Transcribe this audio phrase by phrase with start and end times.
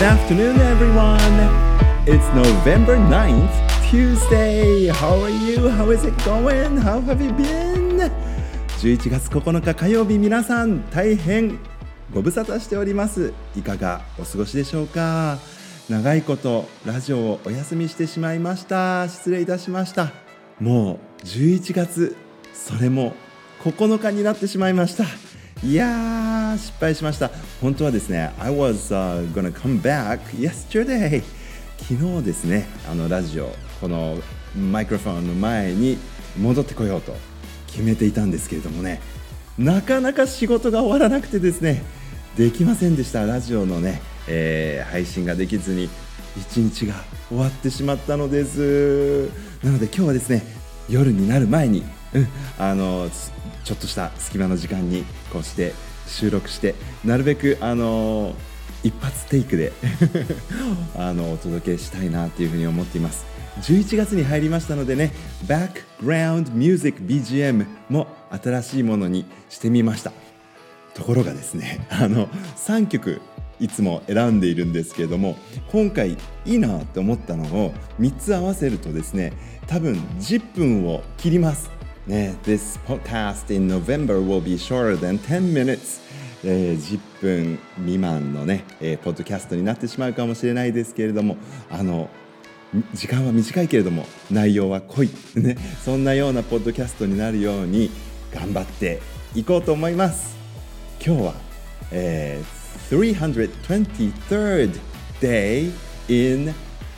[0.00, 1.20] Good afternoon, everyone.
[2.06, 3.50] It's November 9th,
[3.90, 4.88] Tuesday.
[4.88, 5.68] How are you?
[5.68, 6.78] How is it going?
[6.78, 8.10] How have you been?
[8.78, 11.58] 11月9日火曜日、皆さん大変
[12.14, 13.34] ご無沙汰しております。
[13.54, 15.36] いかがお過ごしでしょうか？
[15.90, 19.06] 長いことラジオをお休みしてしまいました。
[19.06, 20.12] 失礼いたしました。
[20.58, 22.16] もう11月、
[22.54, 23.12] それも
[23.62, 25.04] 9日になってしまいました。
[25.62, 27.30] いや失敗しました。
[27.60, 31.22] 本当はですね、I was、uh, gonna come back yesterday.
[31.78, 34.18] 昨日ですね、あのラジオ、この
[34.56, 35.98] マイクロフォンの前に
[36.38, 37.16] 戻ってこようと
[37.68, 39.00] 決めていたんですけれどもね、
[39.58, 41.82] なかなか仕事が終わらなくてですね、
[42.36, 45.88] できませんでした、ラジオのね、えー、配信ができずに、
[46.36, 46.94] 一日が
[47.28, 49.28] 終わってしまったのです。
[49.64, 50.44] なので今日はですね、
[50.88, 52.28] 夜になる前に、うん、
[52.58, 53.08] あの
[53.64, 55.72] ちょっとした隙間の時間にこうして
[56.10, 56.74] 収録して
[57.04, 58.34] なるべくあの
[58.82, 59.72] 一発テイクで
[60.96, 63.24] あのお届けしたいなというふうに思っています。
[63.62, 65.12] 11月に入りましたのでね
[65.46, 70.12] バックグラウンドミュージック BGM も新しいものにしてみました。
[70.94, 73.20] ところがですね あの3曲
[73.58, 75.36] いつも選んでいるんですけれども
[75.70, 76.12] 今回
[76.46, 79.34] いいなと思ったのを3つ合わせるとですね
[79.66, 81.79] 多分10分を切ります。
[82.10, 86.00] ね、This podcast in November will be shorter than 10 minutes.
[86.42, 91.36] えー、10分未満のね、えー、ポッドキャストになってしまうかもしれないですけれども
[91.70, 92.08] あの
[92.94, 97.90] 時間は短いけれども内容は濃い、ね、そんなようなポッドキャストになるように
[98.32, 99.00] 頑張って
[99.34, 100.36] いこうと思います。
[101.04, 101.34] 今日は、
[101.92, 103.14] えー、
[104.28, 104.80] 323rd
[105.20, 105.70] day
[106.08, 106.54] in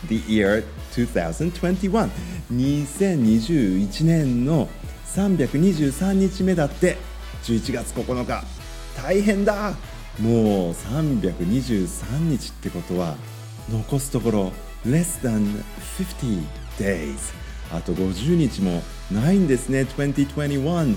[0.08, 2.08] the year 2021
[2.52, 4.68] 2021年の
[5.14, 6.96] 323日目だって。
[7.44, 8.44] 11月9日。
[8.96, 9.74] 大変だ。
[10.20, 13.16] もう323日ってことは
[13.70, 14.52] 残すところ
[14.86, 15.62] less than
[15.98, 16.44] 50
[16.78, 17.16] days
[17.72, 19.82] あと50日もないんですね。
[19.82, 20.96] 2021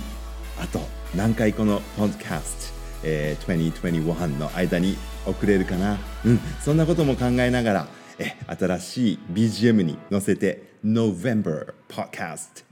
[0.59, 0.79] あと
[1.15, 5.97] 何回このポッドキャスト、えー、2021の間に遅れるかな。
[6.25, 6.39] うん。
[6.61, 7.87] そんなことも考えながら
[8.19, 12.64] え新しい BGM に乗せて November Podcast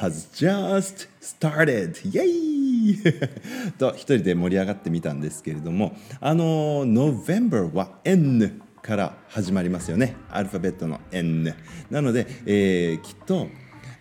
[0.00, 1.98] has just started!
[2.06, 10.16] イェイと一人で盛り上がってみたんですけれどもあの November は N から始まりますよね。
[10.30, 11.54] アルファベットの N
[11.90, 13.48] なので、えー、きっと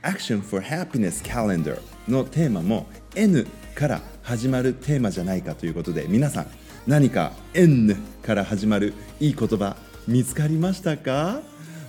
[0.04, 2.86] Action for Happiness Calendar のテーマも
[3.16, 6.48] N から始まるテーマじゃないかということで皆さん
[6.86, 9.76] 何か N から始まるいい言葉
[10.08, 11.42] 見つかりましたか？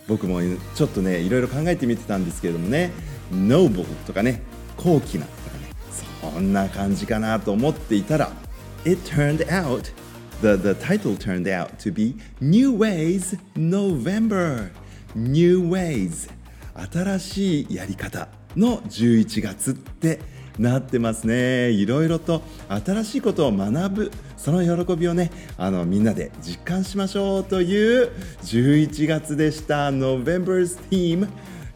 [0.08, 0.40] 僕も
[0.74, 2.90] ちょっとねいろいろ考えてみてたんですけれどもね。
[3.32, 4.42] ノーボとかね、
[4.76, 5.72] 高貴なとかね、
[6.32, 8.30] そんな感じかなと思っていたら、
[8.84, 9.92] It turned out,
[10.40, 14.70] the, the title turned out to be New Ways November.
[15.14, 16.30] New Ways.
[16.92, 20.20] 新しいやり方の11月って
[20.58, 21.70] なってますね。
[21.70, 28.10] いろいろと新しいことを学ぶ、その喜びをね、あのみんなで実感しましょうという
[28.42, 29.88] 11月でした。
[29.90, 31.28] November's theme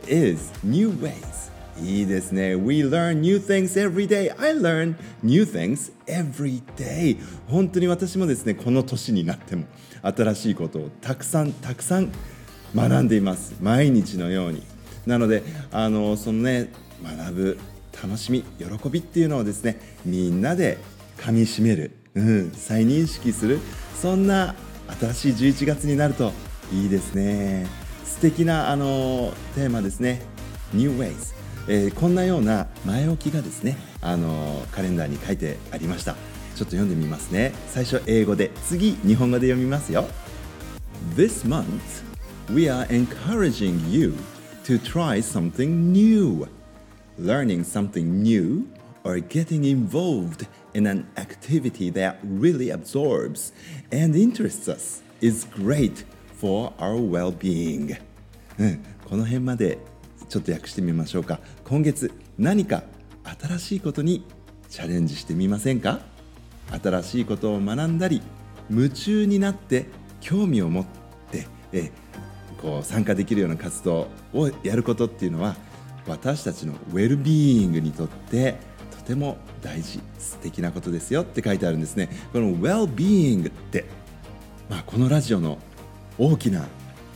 [0.09, 1.42] is New Ways.
[1.81, 2.55] いいですね。
[2.55, 4.35] We learn new things every day.
[4.39, 7.19] I learn new things every day.
[7.49, 9.65] 本当に私もですね、この年になっても
[10.03, 12.13] 新しいことをたくさんたくさん
[12.75, 13.55] 学んでいます。
[13.61, 14.63] 毎日のように。
[15.07, 16.71] なので、あのそのね、
[17.03, 17.59] 学ぶ
[18.03, 20.79] 楽しみ、喜びっていうのをですね、みんなで
[21.19, 23.59] 噛みしめる、うん、再認識する、
[24.01, 24.55] そんな
[25.01, 26.33] 新しい11月になると
[26.73, 27.67] いいですね。
[28.05, 30.23] 素敵なあのテーマですね。
[30.73, 31.42] New Ways。
[31.69, 36.19] えー、こんなような前置きがですね、あのカレンダーに書いてありましたちょっ
[36.59, 40.07] と読んでみますね最初英語で次日本語で読みますよ
[41.15, 42.03] This month
[42.53, 44.15] we are encouraging you
[44.65, 46.49] to try something new
[47.19, 48.67] learning something new
[49.05, 53.53] or getting involved in an activity that really absorbs
[53.93, 56.05] and interests us is great
[56.41, 57.97] for our well-being、
[58.59, 59.79] うん、この辺まで
[60.33, 61.41] ちょっと訳してみましょうか。
[61.63, 62.85] 今月何か
[63.39, 64.25] 新しいことに
[64.71, 66.01] チャレンジしてみませんか？
[66.83, 68.23] 新しいことを学んだり
[68.71, 69.89] 夢中になって
[70.23, 70.87] 興味を持っ
[71.31, 71.93] てえ
[72.63, 75.55] こう参加できるような活動をやることっていうのは
[76.09, 78.57] 私たちのウェルビーイングにとって
[78.91, 82.09] とても大事素敵なことですよって書いてあるんですね。
[82.33, 83.85] このウェルビーイングって、
[84.71, 85.59] まあ、このラジオの
[86.17, 86.65] 大きな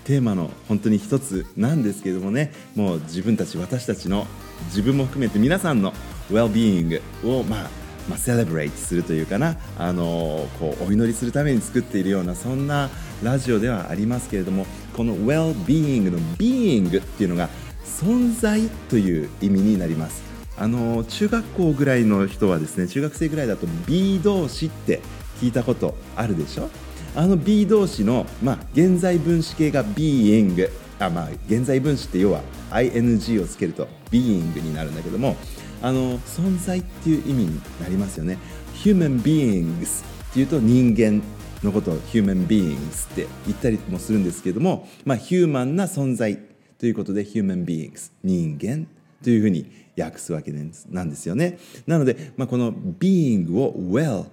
[0.07, 4.29] テーマの本当に一つなんですけれどもねもう自分たち私たちの
[4.67, 5.93] 自分も含めて皆さんの
[6.31, 6.89] ウェルビーイン
[7.23, 7.71] グをまあ
[8.09, 12.89] まあ、セレブレイトするというかな、あのこうお祈りするために作っているようなそんな
[13.21, 14.65] ラジオではありますけれども
[14.97, 17.49] この well-being の being っていうのが
[17.85, 20.23] 存在という意味になります。
[20.57, 25.01] あの中学校ぐらいの人はですね中学生ぐらいだと B 動詞って
[25.41, 26.71] 聞いたことあるでしょ？
[27.17, 35.35] あの B 動詞の、まあ、現在分詞形が being あ、まあ、現在分詞って要は ing をつけると being になるんだけども
[35.81, 38.39] あの存在っていう意味になりますよね。
[38.75, 41.23] human beings っていうと人間
[41.63, 46.39] のことを human beings って言ったりもするんですけれども、まあ、ヒューマンな存在
[46.79, 48.87] ということで human beings 人間
[49.25, 51.59] というふうに訳すわけなんですよね。
[51.87, 54.27] なので、まあ、この being を well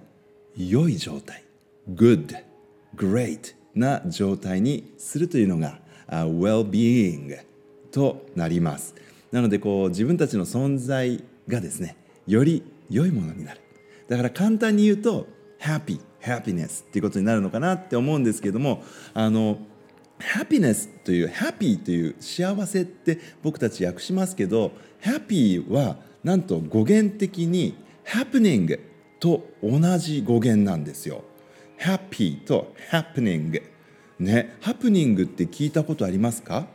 [0.54, 1.44] 良い状態
[1.88, 2.53] good
[2.96, 7.38] great な状態にするというのが well-being
[7.90, 8.94] となります。
[9.32, 11.96] なのでこう自分たちの存在がですね
[12.26, 13.60] より良いものになる。
[14.08, 15.26] だから簡単に言うと
[15.60, 18.82] happy happiness っていうことになるのかなって思うんですけども
[19.12, 19.58] あの
[20.18, 28.80] happiness という happy という幸せって僕たち訳しますけど happy はなんと語源的に happening
[29.20, 31.24] と同じ語源なんですよ。
[31.78, 33.62] Happy と happening
[34.18, 36.66] ねハプニングって聞いたことありますか？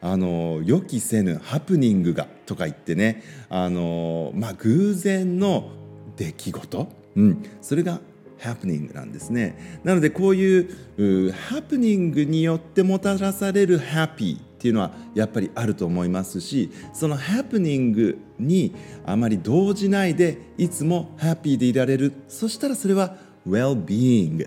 [0.00, 5.72] あの予期せぬハプニングがとか言ってねあの、まあ、偶然の
[6.16, 8.00] 出来事、うん、それが
[8.38, 9.80] ハプニングなんですね。
[9.82, 22.12] なのでこういうハプニングによってもたらされるハッピーっていうのはやっぱりあると思いますしそのハプニングにあまり動じないでいつもハッピーでいられる。
[22.28, 23.16] そしたらそれは
[23.48, 24.46] well-being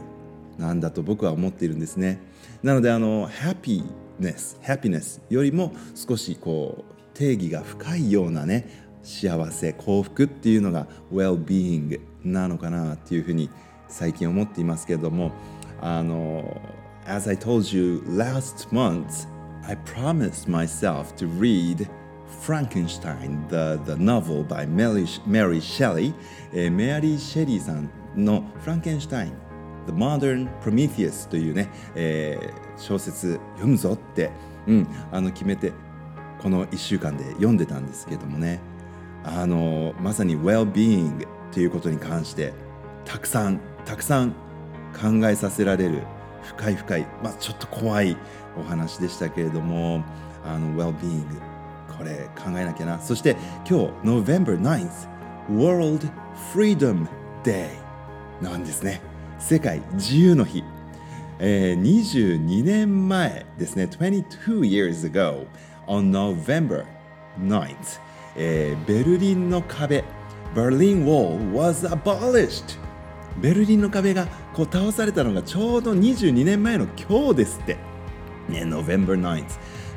[0.58, 2.20] なんだと僕は思っているんですね
[2.64, 13.50] なのであのハッピーネスハピネスよりも少しこう定義が深いようなね幸せ幸福っていうのが well-being なのかなっていうふうに
[13.88, 15.32] 最近思っていますけれども
[15.82, 16.62] あの
[17.08, 19.28] As I told you last month
[19.68, 21.88] I promised myself to read
[22.42, 26.14] Frankenstein the, the novel by Mary, Mary Shelley、
[26.54, 29.34] えー、メアリー・シェリーさんのフランケンシュタイン
[29.88, 34.32] The Modern Prometheus というね、えー、小説読むぞって、
[34.68, 35.74] うん、あの決めて
[36.42, 38.60] この1週間で読んでたんですけどもね。
[39.24, 42.54] あのまさに well-being ということに関して
[43.06, 44.32] たくさんたくさん
[45.00, 46.04] 考えさせられる
[46.42, 48.18] 深い深い、まあ、ちょっと怖い
[48.58, 50.04] お話でしたけれども
[50.44, 51.26] あの well-being
[51.96, 53.00] これ考えなきゃな。
[53.00, 53.36] そして
[53.70, 55.08] 今日 November 9th
[55.50, 56.08] World
[56.54, 57.08] Freedom
[57.44, 57.81] Day
[58.42, 59.02] なんですね。
[59.40, 60.64] 世界自由の日、
[61.40, 63.86] えー、22年前ですね。
[63.86, 65.46] 22 years ago
[65.88, 66.86] on November
[67.40, 67.76] 9th、
[68.36, 70.04] えー、ベルリンの壁
[70.56, 72.80] Berlin Wall was abolished.
[73.40, 77.76] ベルリンの壁がこう倒されたのがちょうど22年前の今日ですって、
[78.50, 79.46] ね、November 9th、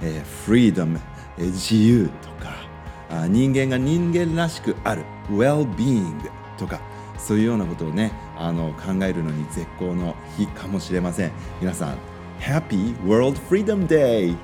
[0.02, 0.98] えー、Freedom、
[1.38, 2.54] えー、自由とか
[3.10, 6.80] あ人間が人間らしくある Well-being とか
[7.18, 11.32] そういうようなことをねあの考えるのに絶好の日かもしれません。
[11.60, 11.98] 皆さん
[12.40, 14.36] Happy World Freedom Day!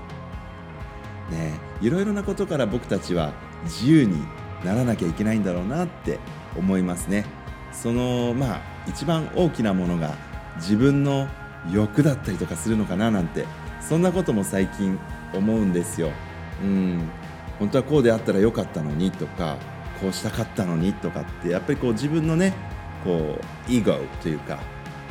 [1.31, 3.32] ねいろいろなことから僕たちは
[3.64, 4.16] 自由に
[4.64, 6.19] ならなきゃいけないんだろうなって
[6.56, 7.25] 思いますね。
[7.72, 10.14] そのまあ一番大きなものが
[10.56, 11.28] 自分の
[11.70, 13.44] 欲だったりとかするのかななんて
[13.80, 14.99] そんなことも最近
[15.32, 16.11] 思うんですよ。
[16.62, 17.09] うん。
[17.59, 19.59] 本当はこうであったらよかったのにとか
[20.00, 22.54] こうしたかったのにとかってやっぱりこう自分のね
[23.04, 23.38] こ
[23.69, 24.59] うイゴというか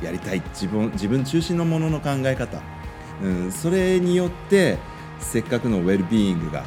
[0.02, 2.62] やりたい自分自分中心のものの考え方、
[3.22, 4.78] うん、それによって
[5.20, 6.66] せっかくのウェルビーイングが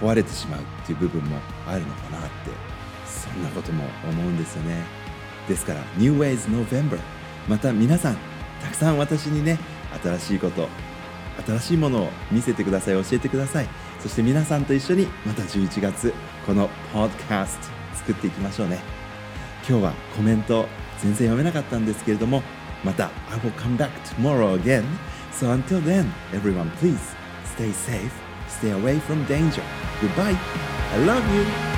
[0.00, 2.50] 壊れてしまうっていう部分もあるのかなって
[3.06, 4.82] そんなことも思うんですよね。
[5.48, 6.98] ですから New Ways November
[7.48, 8.16] また皆さん
[8.62, 9.58] たくさん私にね
[10.02, 10.68] 新しいこと
[11.46, 13.68] 新しいものを見せてください教えてください。
[14.00, 16.14] そして皆さんと一緒にまた11月
[16.46, 17.64] このポッドキャスト
[17.96, 18.99] 作っていきましょうね。
[19.70, 20.66] 今日はコメント
[20.98, 22.42] 全然読めなかったんですけれども
[22.82, 24.82] また I will come back tomorrow again
[25.32, 26.98] so until then everyone please
[27.54, 28.10] stay safe
[28.48, 29.62] stay away from danger
[30.00, 30.36] goodbye
[30.92, 31.69] I love you